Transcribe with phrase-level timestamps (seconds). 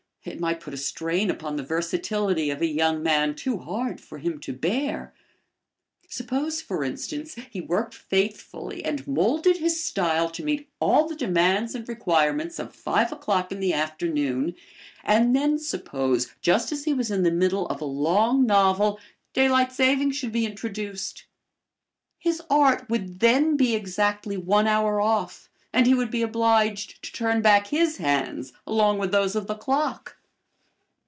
[0.23, 4.19] It might put a strain upon the versatility of a young man too hard for
[4.19, 5.15] him to bear.
[6.09, 11.73] Suppose, for instance, he worked faithfully and molded his style to meet all the demands
[11.73, 14.53] and requirements of five o'clock in the afternoon,
[15.03, 18.99] and then suppose just as he was in the middle of a long novel,
[19.33, 21.25] daylight saving should be introduced?
[22.19, 27.13] His art would then be exactly one hour off and he would be obliged to
[27.13, 30.17] turn back his hands along with those of the clock.